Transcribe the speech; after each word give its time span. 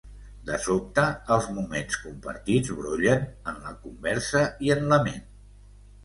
De 0.45 0.55
sobte, 0.61 1.01
els 1.33 1.49
moments 1.57 1.97
compartits 2.05 2.71
brollen 2.79 3.27
en 3.51 3.59
la 3.67 3.73
conversa 3.83 4.41
i 4.69 4.73
en 4.77 4.81
la 4.95 4.99
ment. 5.09 5.21